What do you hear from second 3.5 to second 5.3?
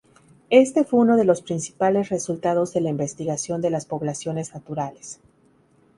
de las poblaciones naturales.